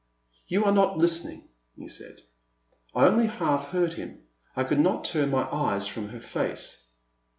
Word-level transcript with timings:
'* 0.27 0.47
You 0.47 0.65
are 0.65 0.71
not 0.71 0.97
listening,*' 0.97 1.47
he 1.75 1.87
said. 1.87 2.21
I 2.95 3.05
only 3.05 3.27
half 3.27 3.67
heard 3.67 3.93
him; 3.93 4.23
I 4.55 4.63
could 4.63 4.79
not 4.79 5.05
turn 5.05 5.29
my 5.29 5.43
eyes 5.51 5.85
from 5.85 6.09
her 6.09 6.21
face. 6.21 6.87